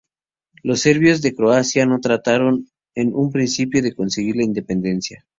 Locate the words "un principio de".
3.13-3.93